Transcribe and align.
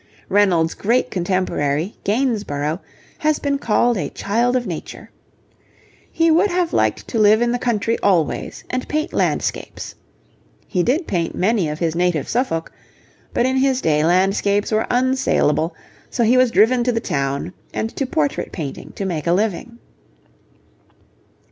Reynolds' 0.29 0.73
great 0.73 1.11
contemporary, 1.11 1.95
Gainsborough, 2.03 2.79
has 3.19 3.37
been 3.37 3.59
called 3.59 3.99
'a 3.99 4.09
child 4.09 4.55
of 4.55 4.65
nature.' 4.65 5.11
He 6.11 6.31
would 6.31 6.49
have 6.49 6.73
liked 6.73 7.07
to 7.09 7.19
live 7.19 7.39
in 7.39 7.51
the 7.51 7.59
country 7.59 7.99
always 7.99 8.63
and 8.71 8.87
paint 8.87 9.13
landscapes. 9.13 9.93
He 10.67 10.81
did 10.81 11.05
paint 11.05 11.35
many 11.35 11.69
of 11.69 11.77
his 11.77 11.93
native 11.95 12.27
Suffolk, 12.27 12.71
but 13.31 13.45
in 13.45 13.57
his 13.57 13.79
day 13.79 14.03
landscapes 14.03 14.71
were 14.71 14.87
unsaleable, 14.89 15.75
so 16.09 16.23
he 16.23 16.35
was 16.35 16.49
driven 16.49 16.83
to 16.83 16.91
the 16.91 16.99
town 16.99 17.53
and 17.71 17.95
to 17.95 18.07
portrait 18.07 18.51
painting 18.51 18.93
to 18.93 19.05
make 19.05 19.27
a 19.27 19.33
living. 19.33 19.77